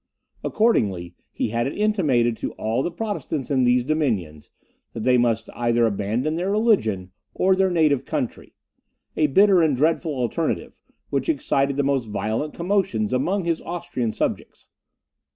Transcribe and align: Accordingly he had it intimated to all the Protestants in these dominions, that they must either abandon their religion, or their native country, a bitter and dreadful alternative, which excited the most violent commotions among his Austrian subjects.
Accordingly 0.43 1.13
he 1.31 1.49
had 1.49 1.67
it 1.67 1.77
intimated 1.77 2.35
to 2.37 2.53
all 2.53 2.81
the 2.81 2.89
Protestants 2.89 3.51
in 3.51 3.65
these 3.65 3.83
dominions, 3.83 4.49
that 4.93 5.03
they 5.03 5.15
must 5.15 5.47
either 5.53 5.85
abandon 5.85 6.33
their 6.37 6.49
religion, 6.49 7.11
or 7.35 7.55
their 7.55 7.69
native 7.69 8.03
country, 8.03 8.55
a 9.15 9.27
bitter 9.27 9.61
and 9.61 9.77
dreadful 9.77 10.15
alternative, 10.15 10.81
which 11.11 11.29
excited 11.29 11.77
the 11.77 11.83
most 11.83 12.07
violent 12.07 12.55
commotions 12.55 13.13
among 13.13 13.43
his 13.43 13.61
Austrian 13.61 14.11
subjects. 14.11 14.65